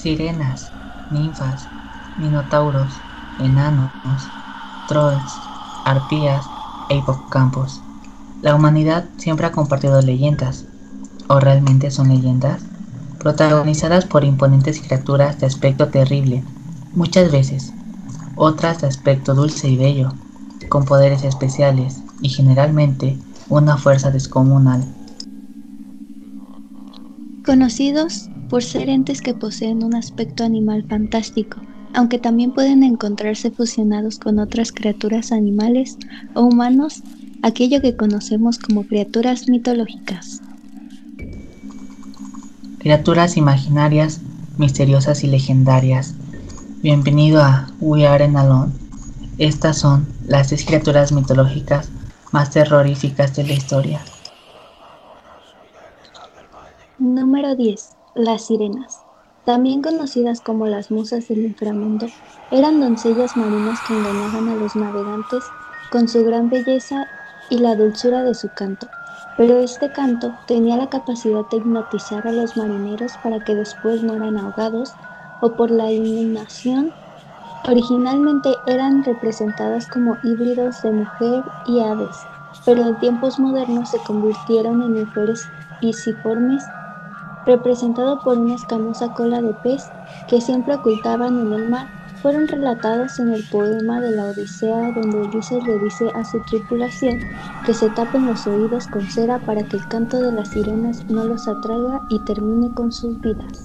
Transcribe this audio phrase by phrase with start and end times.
[0.00, 0.72] sirenas,
[1.10, 1.68] ninfas,
[2.18, 2.90] minotauros,
[3.38, 3.90] enanos,
[4.88, 5.32] trolls,
[5.84, 6.46] arpías
[6.88, 7.82] e hipocampos.
[8.40, 10.64] La humanidad siempre ha compartido leyendas,
[11.28, 12.62] o realmente son leyendas,
[13.18, 16.42] protagonizadas por imponentes criaturas de aspecto terrible,
[16.94, 17.74] muchas veces,
[18.36, 20.14] otras de aspecto dulce y bello,
[20.70, 23.18] con poderes especiales y generalmente
[23.50, 24.82] una fuerza descomunal.
[27.44, 31.60] Conocidos por ser entes que poseen un aspecto animal fantástico,
[31.94, 35.96] aunque también pueden encontrarse fusionados con otras criaturas animales
[36.34, 37.02] o humanos,
[37.42, 40.42] aquello que conocemos como criaturas mitológicas.
[42.80, 44.20] Criaturas imaginarias,
[44.58, 46.14] misteriosas y legendarias.
[46.82, 48.72] Bienvenido a We Are Alone.
[49.38, 51.88] Estas son las seis criaturas mitológicas
[52.32, 54.00] más terroríficas de la historia.
[56.98, 57.99] Número 10.
[58.14, 59.06] Las sirenas.
[59.42, 62.14] También conocidas como las musas del inframundo,
[62.48, 65.54] eran doncellas marinas que engañaban a los navegantes
[65.88, 67.10] con su gran belleza
[67.48, 68.92] y la dulzura de su canto
[69.34, 74.36] pero este canto tenía la capacidad de hipnotizar a los marineros para que después mueran
[74.36, 74.98] ahogados
[75.38, 76.94] o por la inundación.
[77.62, 82.28] Originalmente eran representadas como híbridos de mujer y aves,
[82.64, 86.72] pero en tiempos modernos se convirtieron en mujeres pisiformes,
[87.46, 89.88] representado por una escamosa cola de pez
[90.28, 91.88] que siempre ocultaban en el mar
[92.22, 97.18] fueron relatados en el poema de la Odisea donde Ulises le dice a su tripulación
[97.64, 101.24] que se tapen los oídos con cera para que el canto de las sirenas no
[101.24, 103.64] los atraiga y termine con sus vidas.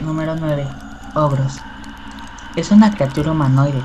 [0.00, 0.66] Número 9.
[1.14, 1.58] Ogros.
[2.56, 3.82] Es una criatura humanoide,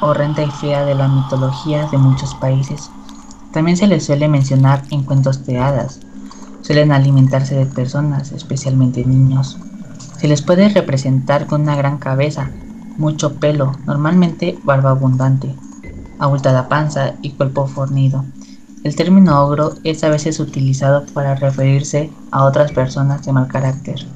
[0.00, 2.90] horrenda y fea de la mitología de muchos países.
[3.52, 6.00] También se les suele mencionar en cuentos de hadas.
[6.62, 9.58] Suelen alimentarse de personas, especialmente niños.
[10.18, 12.50] Se les puede representar con una gran cabeza,
[12.96, 15.54] mucho pelo, normalmente barba abundante,
[16.18, 18.24] abultada panza y cuerpo fornido.
[18.84, 24.06] El término ogro es a veces utilizado para referirse a otras personas de mal carácter.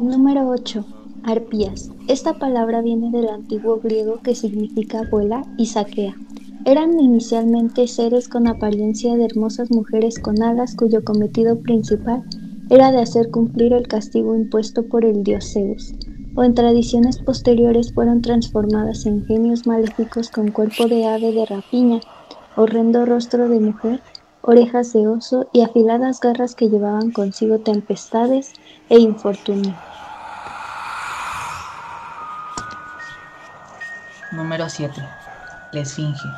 [0.00, 1.03] Número 8.
[1.26, 1.90] Arpías.
[2.06, 6.14] Esta palabra viene del antiguo griego que significa abuela y saquea.
[6.66, 12.22] Eran inicialmente seres con apariencia de hermosas mujeres con alas cuyo cometido principal
[12.68, 15.94] era de hacer cumplir el castigo impuesto por el dios Zeus,
[16.34, 22.00] o en tradiciones posteriores fueron transformadas en genios maléficos con cuerpo de ave de rapiña,
[22.56, 24.00] horrendo rostro de mujer,
[24.42, 28.52] orejas de oso y afiladas garras que llevaban consigo tempestades
[28.90, 29.74] e infortunio.
[34.34, 35.00] Número 7.
[35.70, 36.28] La Esfinge.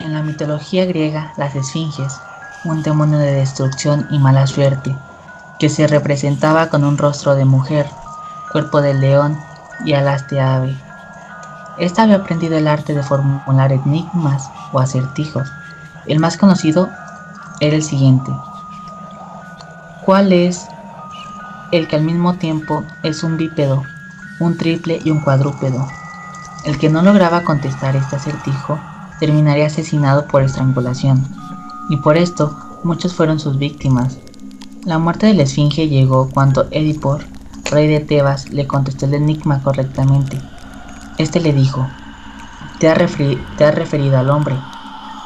[0.00, 2.20] En la mitología griega, las esfinges,
[2.62, 4.94] un demonio de destrucción y mala suerte,
[5.58, 7.88] que se representaba con un rostro de mujer,
[8.50, 9.38] cuerpo de león
[9.86, 10.76] y alas de ave.
[11.78, 15.50] Esta había aprendido el arte de formular enigmas o acertijos.
[16.06, 16.90] El más conocido
[17.60, 18.30] era el siguiente.
[20.04, 20.68] ¿Cuál es
[21.70, 23.84] el que al mismo tiempo es un bípedo,
[24.38, 26.01] un triple y un cuadrúpedo?
[26.64, 28.78] El que no lograba contestar este acertijo
[29.18, 31.24] terminaría asesinado por estrangulación,
[31.88, 34.18] y por esto muchos fueron sus víctimas.
[34.84, 37.24] La muerte de la Esfinge llegó cuando Edipor,
[37.70, 40.40] rey de Tebas, le contestó el enigma correctamente.
[41.18, 41.88] Este le dijo,
[42.78, 42.98] te has,
[43.74, 44.56] referido al hombre,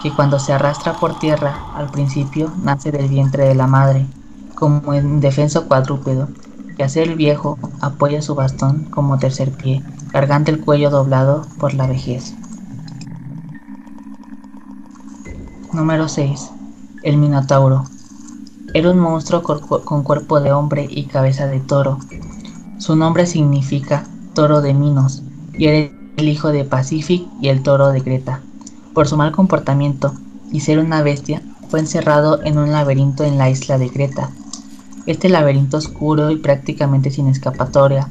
[0.03, 4.07] que cuando se arrastra por tierra, al principio nace del vientre de la madre,
[4.55, 6.29] como indefenso cuadrúpedo,
[6.77, 9.83] y a ser el viejo apoya su bastón como tercer pie,
[10.13, 12.35] cargando el cuello doblado por la vejez.
[15.73, 16.51] Número 6.
[17.03, 17.85] El Minotauro.
[18.73, 21.99] Era un monstruo con cuerpo de hombre y cabeza de toro.
[22.79, 24.05] Su nombre significa
[24.35, 25.23] toro de Minos
[25.55, 28.43] y era el hijo de Pacific y el toro de Creta.
[28.95, 30.15] Por su mal comportamiento
[30.53, 34.31] y ser una bestia, fue encerrado en un laberinto en la isla de Creta.
[35.07, 38.09] Este laberinto oscuro y prácticamente sin escapatoria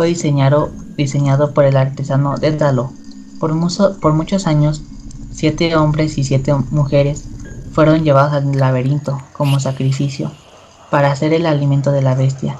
[0.00, 2.90] fue diseñado, diseñado por el artesano Dédalo.
[3.38, 3.52] Por,
[4.00, 4.80] por muchos años
[5.30, 7.28] Siete hombres y siete mujeres
[7.74, 10.32] fueron llevados al laberinto como sacrificio
[10.90, 12.56] para hacer el alimento de la bestia.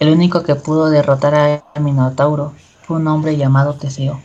[0.00, 4.20] El único que pudo derrotar a Minotauro fue un hombre llamado Teseo.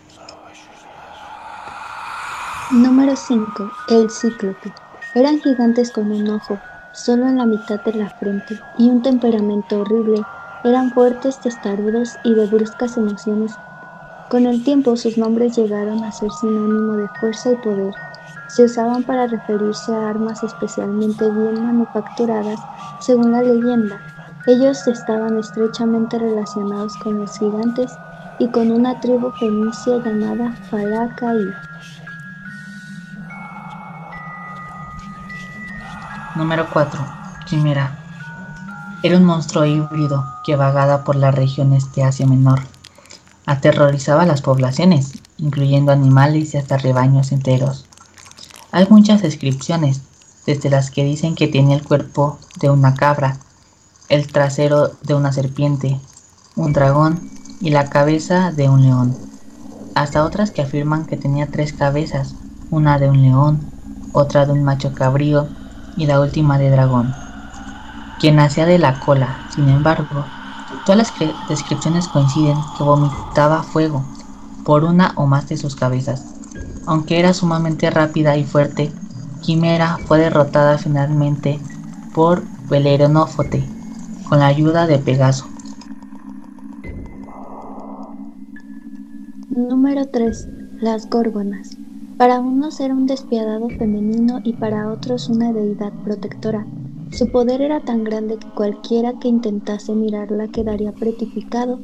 [2.72, 3.72] Número 5.
[3.90, 4.74] El cíclope.
[5.14, 6.58] Eran gigantes con un ojo,
[6.94, 10.24] solo en la mitad de la frente, y un temperamento horrible.
[10.64, 13.60] Eran fuertes, testarudos y de bruscas emociones
[14.30, 17.96] con el tiempo sus nombres llegaron a ser sinónimo de fuerza y poder.
[18.46, 22.60] Se usaban para referirse a armas especialmente bien manufacturadas,
[23.00, 24.04] según la leyenda.
[24.46, 27.98] Ellos estaban estrechamente relacionados con los gigantes
[28.38, 31.50] y con una tribu fenicia llamada Falacaí.
[36.36, 37.02] Número 4.
[37.48, 38.09] Quimera.
[39.02, 42.60] Era un monstruo híbrido que vagaba por las regiones de Asia Menor.
[43.46, 47.86] Aterrorizaba a las poblaciones, incluyendo animales y hasta rebaños enteros.
[48.74, 50.02] Hay muchas descripciones,
[50.46, 53.38] desde las que dicen que tenía el cuerpo de una cabra,
[54.10, 55.98] el trasero de una serpiente,
[56.58, 57.22] un dragón
[57.62, 59.18] y la cabeza de un león,
[59.96, 62.36] hasta otras que afirman que tenía tres cabezas,
[62.70, 63.62] una de un león,
[64.12, 65.48] otra de un macho cabrío
[65.96, 67.16] y la última de dragón,
[68.20, 69.48] quien nacía de la cola.
[69.54, 70.26] Sin embargo,
[70.86, 71.14] todas las
[71.48, 74.04] descripciones coinciden que vomitaba fuego
[74.64, 76.26] por una o más de sus cabezas.
[76.86, 78.92] Aunque era sumamente rápida y fuerte,
[79.42, 81.60] Quimera fue derrotada finalmente
[82.14, 83.64] por Beleronófote
[84.28, 85.48] con la ayuda de Pegaso.
[89.50, 90.48] Número 3.
[90.82, 91.78] Las Górgonas.
[92.18, 96.66] Para unos era un despiadado femenino y para otros una deidad protectora.
[97.12, 101.80] Su poder era tan grande que cualquiera que intentase mirarla quedaría pretificado,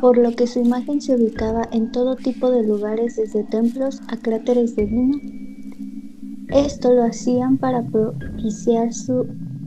[0.00, 4.16] por lo que su imagen se ubicaba en todo tipo de lugares desde templos a
[4.16, 5.18] cráteres de vino.
[6.48, 9.26] Esto lo hacían para propiciar su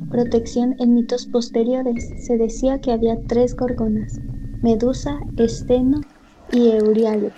[0.10, 2.10] protección en mitos posteriores.
[2.26, 4.20] Se decía que había tres gorgonas,
[4.62, 6.02] Medusa, Esteno
[6.52, 7.32] y Eurialo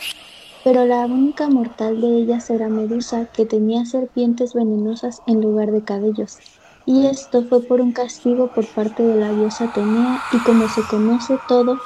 [0.63, 5.83] pero la única mortal de ellas era Medusa, que tenía serpientes venenosas en lugar de
[5.83, 6.37] cabellos.
[6.85, 10.81] Y esto fue por un castigo por parte de la diosa Atenea, y como se
[10.83, 11.79] conoce todo,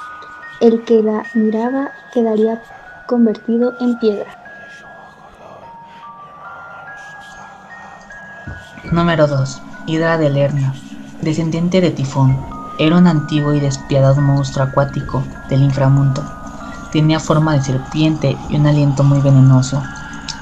[0.60, 2.60] el que la miraba quedaría
[3.06, 4.32] convertido en piedra.
[8.92, 9.62] Número 2.
[9.86, 10.74] Hidra de Lerna,
[11.22, 12.36] descendiente de Tifón,
[12.78, 16.22] era un antiguo y despiadado monstruo acuático del inframundo
[16.96, 19.82] Tenía forma de serpiente y un aliento muy venenoso.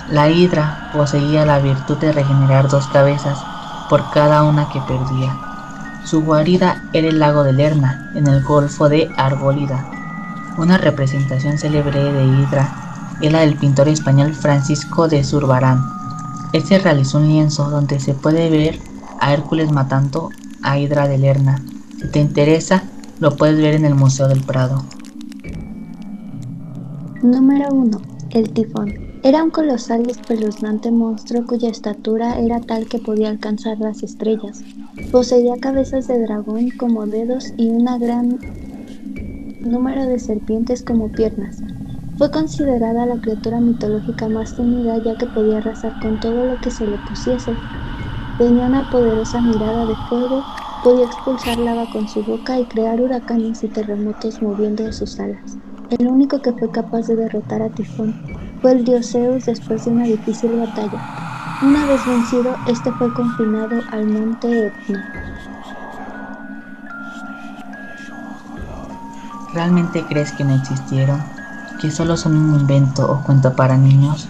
[0.09, 3.39] La hidra poseía la virtud de regenerar dos cabezas
[3.89, 5.37] por cada una que perdía.
[6.05, 9.87] Su guarida era el lago de Lerna, en el golfo de Argólida.
[10.59, 12.85] Una representación célebre de hidra
[13.21, 15.83] es la del pintor español Francisco de Zurbarán.
[16.53, 18.79] Este realizó un lienzo donde se puede ver
[19.21, 20.29] a Hércules matando
[20.63, 21.61] a Hidra de Lerna.
[22.01, 22.85] Si te interesa,
[23.19, 24.85] lo puedes ver en el Museo del Prado.
[27.23, 28.01] Número 1.
[28.31, 29.04] El tifón.
[29.25, 34.67] Era un colosal y espeluznante monstruo cuya estatura era tal que podía alcanzar las estrellas.
[35.11, 38.39] Poseía cabezas de dragón como dedos y un gran
[39.63, 41.63] número de serpientes como piernas.
[42.19, 46.71] Fue considerada la criatura mitológica más temida ya que podía arrasar con todo lo que
[46.71, 47.57] se le pusiese.
[48.37, 50.45] Tenía una poderosa mirada de fuego,
[50.83, 55.57] podía expulsar lava con su boca y crear huracanes y terremotos moviendo sus alas.
[55.99, 58.13] El único que fue capaz de derrotar a Tifón
[58.65, 60.99] fue el dios Zeus después de una difícil batalla.
[61.61, 65.05] Una vez vencido, este fue confinado al monte Etna.
[69.53, 71.21] ¿Realmente crees que no existieron?
[71.79, 74.27] ¿Que solo son un invento o cuento para niños?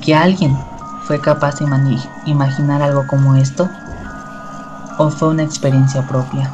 [0.00, 0.56] ¿Que alguien
[1.02, 1.66] fue capaz de
[2.24, 3.68] imaginar algo como esto?
[4.96, 6.52] ¿O fue una experiencia propia?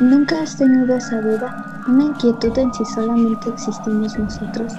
[0.00, 1.66] ¿Nunca has tenido esa duda?
[1.88, 4.74] una inquietud en si solamente existimos nosotros.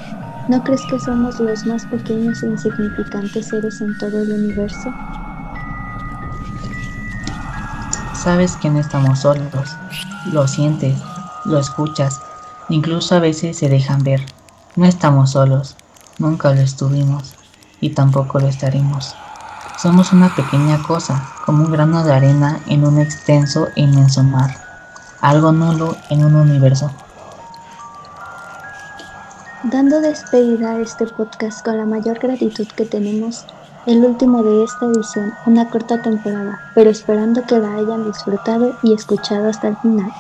[0.48, 4.94] ¿No crees que somos los más pequeños e insignificantes seres en todo el universo?
[8.14, 9.76] Sabes que no estamos solos,
[10.32, 10.98] lo sientes,
[11.46, 12.22] lo escuchas,
[12.70, 14.22] incluso a veces se dejan ver.
[14.76, 15.76] No estamos solos,
[16.18, 17.36] nunca lo estuvimos
[17.82, 19.16] y tampoco lo estaremos.
[19.78, 24.68] Somos una pequeña cosa, como un grano de arena en un extenso e inmenso mar
[25.22, 26.92] algo nulo en un universo.
[29.70, 33.48] Dando despedida a este podcast con la mayor gratitud que tenemos,
[33.84, 38.94] el último de esta edición, una corta temporada, pero esperando que la hayan disfrutado y
[38.94, 40.14] escuchado hasta el final.